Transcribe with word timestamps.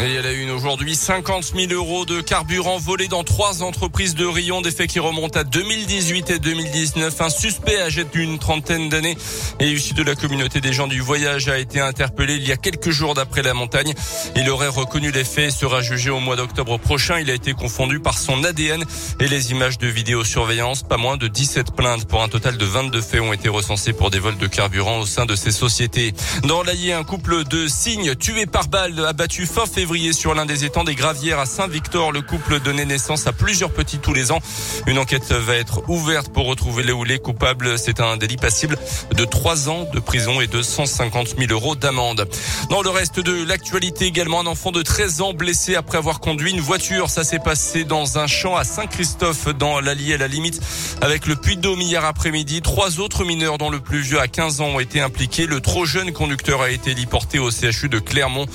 Et 0.00 0.14
elle 0.14 0.26
a 0.26 0.32
une 0.32 0.50
aujourd'hui 0.50 0.96
50 0.96 1.52
000 1.54 1.72
euros 1.72 2.04
de 2.04 2.20
carburant 2.20 2.78
volé 2.78 3.08
dans 3.08 3.22
trois 3.24 3.62
entreprises 3.62 4.14
de 4.14 4.24
Rion, 4.24 4.60
des 4.60 4.70
faits 4.70 4.90
qui 4.90 4.98
remontent 4.98 5.38
à 5.38 5.44
2018 5.44 6.30
et 6.30 6.38
2019. 6.38 7.20
Un 7.20 7.30
suspect 7.30 7.80
âgé 7.80 8.04
d'une 8.04 8.38
trentaine 8.38 8.88
d'années 8.88 9.16
et 9.60 9.70
issu 9.70 9.94
de 9.94 10.02
la 10.02 10.14
communauté 10.14 10.60
des 10.60 10.72
gens 10.72 10.88
du 10.88 11.00
voyage 11.00 11.48
a 11.48 11.58
été 11.58 11.78
interpellé 11.78 12.34
il 12.34 12.46
y 12.46 12.52
a 12.52 12.56
quelques 12.56 12.90
jours 12.90 13.14
d'après 13.14 13.42
la 13.42 13.54
montagne. 13.54 13.92
Il 14.34 14.48
aurait 14.50 14.68
reconnu 14.68 15.12
les 15.12 15.24
faits 15.24 15.48
et 15.48 15.50
sera 15.50 15.82
jugé 15.82 16.10
au 16.10 16.20
mois 16.20 16.36
d'octobre 16.36 16.78
prochain. 16.78 17.20
Il 17.20 17.30
a 17.30 17.34
été 17.34 17.52
confondu 17.52 18.00
par 18.00 18.18
son 18.18 18.42
ADN 18.44 18.84
et 19.20 19.28
les 19.28 19.52
images 19.52 19.78
de 19.78 19.86
vidéosurveillance. 19.86 20.82
Pas 20.82 20.96
moins 20.96 21.16
de 21.16 21.28
17 21.28 21.76
plaintes 21.76 22.06
pour 22.06 22.22
un 22.22 22.28
total 22.28 22.56
de 22.56 22.64
22 22.64 23.00
faits 23.02 23.20
ont 23.20 23.32
été 23.32 23.48
recensés 23.48 23.92
pour 23.92 24.10
des 24.10 24.18
vols 24.18 24.38
de 24.38 24.46
carburant 24.46 25.00
au 25.00 25.06
sein 25.06 25.26
de 25.26 25.36
ces 25.36 25.52
sociétés. 25.52 26.12
Dans 26.44 26.62
l'Allier, 26.62 26.92
un 26.92 27.04
couple 27.04 27.44
de 27.44 27.68
cygnes 27.68 28.14
tués 28.16 28.46
par 28.46 28.68
balle 28.68 29.04
abattu 29.04 29.46
fin 29.46 29.66
sur 30.12 30.34
l'un 30.34 30.46
des 30.46 30.64
étangs 30.64 30.84
des 30.84 30.94
Gravières 30.94 31.40
à 31.40 31.46
Saint-Victor. 31.46 32.12
Le 32.12 32.22
couple 32.22 32.60
donnait 32.60 32.84
naissance 32.84 33.26
à 33.26 33.32
plusieurs 33.32 33.70
petits 33.70 33.98
tous 33.98 34.14
les 34.14 34.30
ans. 34.30 34.38
Une 34.86 34.96
enquête 34.96 35.32
va 35.32 35.56
être 35.56 35.82
ouverte 35.88 36.32
pour 36.32 36.46
retrouver 36.46 36.84
les 36.84 36.92
ou 36.92 37.02
les 37.02 37.18
coupables. 37.18 37.76
C'est 37.78 37.98
un 37.98 38.16
délit 38.16 38.36
passible 38.36 38.78
de 39.16 39.24
3 39.24 39.68
ans 39.68 39.88
de 39.92 39.98
prison 39.98 40.40
et 40.40 40.46
de 40.46 40.62
150 40.62 41.34
000 41.36 41.50
euros 41.50 41.74
d'amende. 41.74 42.28
Dans 42.70 42.80
le 42.80 42.90
reste 42.90 43.18
de 43.18 43.44
l'actualité 43.44 44.06
également, 44.06 44.40
un 44.40 44.46
enfant 44.46 44.70
de 44.70 44.82
13 44.82 45.20
ans 45.20 45.32
blessé 45.32 45.74
après 45.74 45.98
avoir 45.98 46.20
conduit 46.20 46.52
une 46.52 46.60
voiture. 46.60 47.10
Ça 47.10 47.24
s'est 47.24 47.40
passé 47.40 47.82
dans 47.82 48.18
un 48.18 48.28
champ 48.28 48.54
à 48.56 48.62
Saint-Christophe 48.62 49.48
dans 49.48 49.80
l'Allier 49.80 50.14
à 50.14 50.18
la 50.18 50.28
limite 50.28 50.60
avec 51.00 51.26
le 51.26 51.34
Puy-de-Dôme 51.34 51.80
hier 51.80 52.04
après-midi. 52.04 52.62
Trois 52.62 53.00
autres 53.00 53.24
mineurs 53.24 53.58
dont 53.58 53.70
le 53.70 53.80
plus 53.80 54.00
vieux 54.00 54.20
à 54.20 54.28
15 54.28 54.60
ans 54.60 54.66
ont 54.66 54.80
été 54.80 55.00
impliqués. 55.00 55.46
Le 55.46 55.60
trop 55.60 55.86
jeune 55.86 56.12
conducteur 56.12 56.62
a 56.62 56.70
été 56.70 56.94
déporté 56.94 57.40
au 57.40 57.50
CHU 57.50 57.88
de 57.88 57.98
Clermont. 57.98 58.46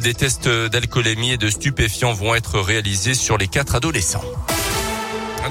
Des 0.00 0.14
tests 0.14 0.48
d'alcoolémie 0.76 1.32
et 1.32 1.38
de 1.38 1.48
stupéfiants 1.48 2.12
vont 2.12 2.34
être 2.34 2.60
réalisés 2.60 3.14
sur 3.14 3.38
les 3.38 3.48
quatre 3.48 3.76
adolescents. 3.76 4.20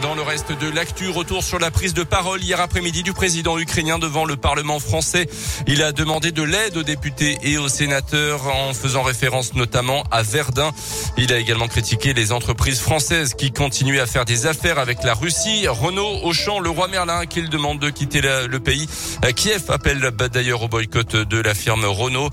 Dans 0.02 0.14
le 0.14 0.22
reste 0.24 0.52
de 0.52 0.70
l'actu, 0.70 1.10
retour 1.10 1.42
sur 1.42 1.58
la 1.58 1.72
prise 1.72 1.94
de 1.94 2.04
parole 2.04 2.44
hier 2.44 2.60
après-midi 2.60 3.02
du 3.02 3.14
président 3.14 3.58
ukrainien 3.58 3.98
devant 3.98 4.26
le 4.26 4.36
Parlement 4.36 4.80
français. 4.80 5.28
Il 5.68 5.82
a 5.84 5.94
demandé 5.94 6.34
de 6.34 6.44
l'aide 6.44 6.76
aux 6.76 6.84
députés 6.84 7.38
et 7.44 7.58
aux 7.58 7.70
sénateurs 7.70 8.46
en 8.48 8.74
faisant 8.74 9.04
référence 9.04 9.54
notamment 9.54 10.04
à 10.12 10.22
Verdun. 10.22 10.72
Il 11.18 11.32
a 11.32 11.38
également 11.38 11.70
critiqué 11.70 12.14
les 12.14 12.34
entreprises 12.34 12.82
françaises 12.82 13.36
qui 13.36 13.52
continuent 13.52 14.02
à 14.02 14.06
faire 14.06 14.26
des 14.26 14.48
affaires 14.48 14.80
avec 14.80 15.02
la 15.04 15.14
Russie. 15.14 15.66
Renault, 15.68 16.20
Auchan, 16.24 16.60
le 16.60 16.70
roi 16.70 16.90
Merlin 16.90 17.26
qu'il 17.26 17.50
demande 17.50 17.80
de 17.80 17.90
quitter 17.90 18.22
le 18.22 18.60
pays. 18.60 18.88
Kiev 19.36 19.64
appelle 19.70 20.12
d'ailleurs 20.32 20.64
au 20.64 20.68
boycott 20.68 21.16
de 21.16 21.38
la 21.40 21.54
firme 21.54 21.86
Renault. 21.86 22.30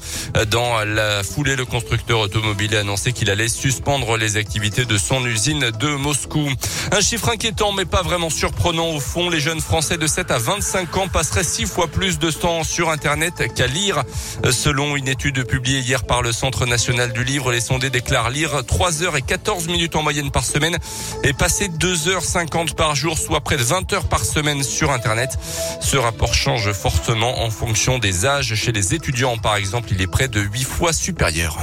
Dans 0.51 0.85
la 0.85 1.23
foulée, 1.23 1.55
le 1.55 1.65
constructeur 1.65 2.19
automobile 2.19 2.75
a 2.77 2.81
annoncé 2.81 3.13
qu'il 3.13 3.31
allait 3.31 3.49
suspendre 3.49 4.17
les 4.17 4.37
activités 4.37 4.85
de 4.85 4.99
son 4.99 5.25
usine 5.25 5.71
de 5.71 5.95
Moscou. 5.95 6.51
Un 6.91 7.01
chiffre 7.01 7.29
inquiétant 7.29 7.52
mais 7.77 7.85
pas 7.85 8.03
vraiment 8.03 8.31
surprenant 8.31 8.89
au 8.89 9.01
fond. 9.01 9.29
Les 9.29 9.39
jeunes 9.39 9.61
Français 9.61 9.97
de 9.97 10.07
7 10.07 10.31
à 10.31 10.39
25 10.39 10.97
ans 10.97 11.09
passeraient 11.09 11.45
six 11.45 11.67
fois 11.67 11.87
plus 11.87 12.19
de 12.19 12.31
temps 12.31 12.65
sur 12.65 12.91
Internet 12.91 13.53
qu'à 13.55 13.67
lire. 13.67 14.03
Selon 14.51 14.97
une 14.97 15.07
étude 15.07 15.45
publiée 15.47 15.81
hier 15.81 16.05
par 16.05 16.23
le 16.23 16.33
Centre 16.33 16.67
national 16.67 17.13
du 17.13 17.25
livre, 17.25 17.53
les 17.53 17.61
sondés 17.61 17.91
déclarent 17.91 18.31
lire 18.31 18.65
3 18.67 19.03
heures 19.03 19.17
et 19.17 19.23
14 19.23 19.69
minutes 19.69 19.97
en 19.97 20.03
moyenne 20.03 20.31
par 20.31 20.45
semaine 20.45 20.79
et 21.25 21.33
passer 21.33 21.69
2 21.69 22.09
heures 22.09 22.25
50 22.25 22.75
par 22.75 22.95
jour, 22.95 23.19
soit 23.19 23.41
près 23.41 23.57
de 23.57 23.63
20 23.63 23.93
heures 23.93 24.09
par 24.09 24.25
semaine 24.25 24.63
sur 24.63 24.91
Internet. 24.91 25.39
Ce 25.81 25.97
rapport 25.97 26.35
change 26.35 26.73
fortement 26.73 27.43
en 27.45 27.51
fonction 27.51 27.99
des 27.99 28.27
âges. 28.27 28.55
Chez 28.55 28.73
les 28.73 28.95
étudiants, 28.95 29.37
par 29.37 29.57
exemple, 29.57 29.89
il 29.93 30.01
est 30.01 30.07
près 30.07 30.29
de 30.29 30.41
8 30.41 30.65
fois 30.65 30.93
supérieur. 30.93 31.59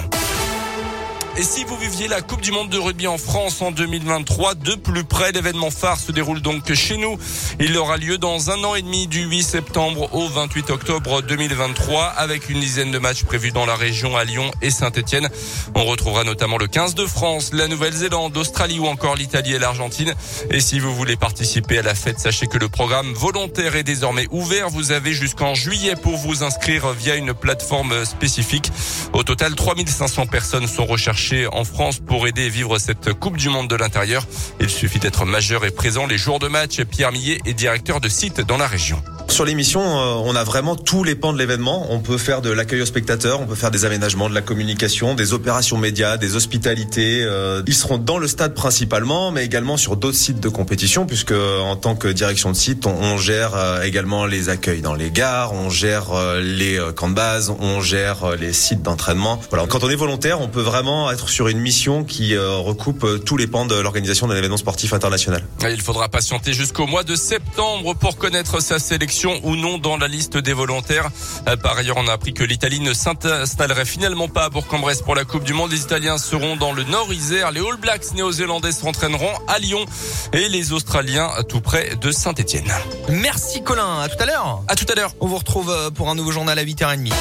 Et 1.37 1.43
si 1.43 1.63
vous 1.63 1.77
viviez 1.77 2.07
la 2.07 2.21
Coupe 2.21 2.41
du 2.41 2.51
Monde 2.51 2.69
de 2.69 2.77
rugby 2.77 3.07
en 3.07 3.17
France 3.17 3.61
en 3.61 3.71
2023, 3.71 4.55
de 4.55 4.75
plus 4.75 5.03
près, 5.03 5.31
l'événement 5.31 5.71
phare 5.71 5.97
se 5.97 6.11
déroule 6.11 6.41
donc 6.41 6.73
chez 6.73 6.97
nous. 6.97 7.17
Il 7.59 7.77
aura 7.77 7.97
lieu 7.97 8.17
dans 8.17 8.51
un 8.51 8.61
an 8.63 8.75
et 8.75 8.81
demi 8.81 9.07
du 9.07 9.23
8 9.23 9.43
septembre 9.43 10.13
au 10.13 10.27
28 10.27 10.69
octobre 10.69 11.21
2023 11.21 12.05
avec 12.05 12.49
une 12.49 12.59
dizaine 12.59 12.91
de 12.91 12.99
matchs 12.99 13.23
prévus 13.23 13.51
dans 13.51 13.65
la 13.65 13.75
région 13.75 14.17
à 14.17 14.25
Lyon 14.25 14.51
et 14.61 14.69
Saint-Etienne. 14.69 15.29
On 15.75 15.85
retrouvera 15.85 16.23
notamment 16.23 16.57
le 16.57 16.67
15 16.67 16.95
de 16.95 17.05
France, 17.05 17.51
la 17.53 17.67
Nouvelle-Zélande, 17.67 18.35
l'Australie 18.35 18.79
ou 18.79 18.87
encore 18.87 19.15
l'Italie 19.15 19.53
et 19.53 19.59
l'Argentine. 19.59 20.13
Et 20.51 20.59
si 20.59 20.79
vous 20.79 20.93
voulez 20.93 21.15
participer 21.15 21.77
à 21.77 21.83
la 21.83 21.95
fête, 21.95 22.19
sachez 22.19 22.47
que 22.47 22.57
le 22.57 22.67
programme 22.67 23.13
volontaire 23.13 23.75
est 23.75 23.83
désormais 23.83 24.27
ouvert. 24.31 24.69
Vous 24.69 24.91
avez 24.91 25.13
jusqu'en 25.13 25.53
juillet 25.53 25.95
pour 25.95 26.17
vous 26.17 26.43
inscrire 26.43 26.89
via 26.91 27.15
une 27.15 27.33
plateforme 27.33 28.03
spécifique. 28.03 28.71
Au 29.13 29.23
total, 29.23 29.55
3500 29.55 30.25
personnes 30.25 30.67
sont 30.67 30.85
recherchées 30.85 31.18
en 31.51 31.63
France 31.65 31.99
pour 31.99 32.27
aider 32.27 32.45
à 32.45 32.49
vivre 32.49 32.79
cette 32.79 33.13
Coupe 33.13 33.37
du 33.37 33.49
Monde 33.49 33.67
de 33.67 33.75
l'intérieur. 33.75 34.25
Il 34.61 34.69
suffit 34.69 34.99
d'être 34.99 35.25
majeur 35.25 35.65
et 35.65 35.71
présent 35.71 36.07
les 36.07 36.17
jours 36.17 36.39
de 36.39 36.47
match. 36.47 36.81
Pierre 36.83 37.11
Millet 37.11 37.39
est 37.45 37.53
directeur 37.53 37.99
de 37.99 38.07
site 38.07 38.41
dans 38.41 38.57
la 38.57 38.67
région. 38.67 39.01
Sur 39.29 39.45
l'émission, 39.45 39.81
euh, 39.81 40.21
on 40.25 40.35
a 40.35 40.43
vraiment 40.43 40.75
tous 40.75 41.03
les 41.03 41.13
pans 41.13 41.31
de 41.31 41.37
l'événement. 41.37 41.85
On 41.91 41.99
peut 41.99 42.17
faire 42.17 42.41
de 42.41 42.49
l'accueil 42.49 42.81
aux 42.81 42.85
spectateurs, 42.85 43.39
on 43.39 43.45
peut 43.45 43.55
faire 43.55 43.69
des 43.69 43.85
aménagements, 43.85 44.27
de 44.27 44.33
la 44.33 44.41
communication, 44.41 45.13
des 45.13 45.33
opérations 45.33 45.77
médias, 45.77 46.17
des 46.17 46.35
hospitalités. 46.35 47.21
Euh, 47.23 47.61
ils 47.67 47.75
seront 47.75 47.99
dans 47.99 48.17
le 48.17 48.27
stade 48.27 48.55
principalement, 48.55 49.31
mais 49.31 49.45
également 49.45 49.77
sur 49.77 49.97
d'autres 49.97 50.17
sites 50.17 50.39
de 50.39 50.49
compétition, 50.49 51.05
puisque 51.05 51.31
en 51.31 51.75
tant 51.75 51.95
que 51.95 52.07
direction 52.07 52.51
de 52.51 52.55
site, 52.55 52.87
on, 52.87 53.17
gère 53.17 53.53
euh, 53.55 53.83
également 53.83 54.25
les 54.25 54.49
accueils 54.49 54.81
dans 54.81 54.95
les 54.95 55.11
gares, 55.11 55.53
on 55.53 55.69
gère 55.69 56.07
les 56.41 56.79
camps 56.95 57.09
de 57.09 57.15
base, 57.15 57.53
on 57.59 57.81
gère 57.81 58.35
les 58.35 58.51
sites 58.51 58.81
d'entraînement. 58.81 59.39
Voilà. 59.51 59.67
Quand 59.67 59.83
on 59.83 59.89
est 59.89 59.95
volontaire, 59.95 60.41
on 60.41 60.47
peut 60.47 60.61
vraiment 60.61 61.11
être 61.11 61.29
sur 61.29 61.47
une 61.47 61.59
mission 61.59 62.03
qui 62.03 62.35
recoupe 62.37 63.23
tous 63.25 63.37
les 63.37 63.47
pans 63.47 63.65
de 63.65 63.75
l'organisation 63.75 64.27
d'un 64.27 64.35
événement 64.35 64.57
sportif 64.57 64.93
international. 64.93 65.43
Il 65.69 65.81
faudra 65.81 66.09
patienter 66.09 66.53
jusqu'au 66.53 66.87
mois 66.87 67.03
de 67.03 67.15
septembre 67.15 67.93
pour 67.93 68.17
connaître 68.17 68.61
sa 68.61 68.79
sélection 68.79 69.18
ou 69.25 69.55
non 69.55 69.77
dans 69.77 69.97
la 69.97 70.07
liste 70.07 70.37
des 70.37 70.53
volontaires. 70.53 71.09
Euh, 71.47 71.55
par 71.57 71.77
ailleurs, 71.77 71.97
on 71.97 72.07
a 72.07 72.13
appris 72.13 72.33
que 72.33 72.43
l'Italie 72.43 72.79
ne 72.79 72.93
s'installerait 72.93 73.85
finalement 73.85 74.27
pas 74.27 74.45
à 74.45 74.49
Bourg-en-Bresse 74.49 75.01
pour 75.01 75.15
la 75.15 75.25
Coupe 75.25 75.43
du 75.43 75.53
Monde. 75.53 75.71
Les 75.71 75.81
Italiens 75.81 76.17
seront 76.17 76.55
dans 76.55 76.73
le 76.73 76.83
Nord-Isère. 76.83 77.51
Les 77.51 77.59
All 77.59 77.77
Blacks 77.77 78.13
néo-zélandais 78.13 78.71
s'entraîneront 78.71 79.33
à 79.47 79.59
Lyon 79.59 79.85
et 80.33 80.49
les 80.49 80.73
Australiens 80.73 81.29
tout 81.47 81.61
près 81.61 81.95
de 81.95 82.11
Saint-Etienne. 82.11 82.71
Merci 83.09 83.63
Colin. 83.63 84.01
À 84.01 84.09
tout 84.09 84.21
à 84.21 84.25
l'heure. 84.25 84.63
À 84.67 84.75
tout 84.75 84.85
à 84.89 84.95
l'heure. 84.95 85.13
On 85.19 85.27
vous 85.27 85.37
retrouve 85.37 85.69
euh, 85.69 85.89
pour 85.89 86.09
un 86.09 86.15
nouveau 86.15 86.31
journal 86.31 86.57
à 86.57 86.63
8h30. 86.63 87.11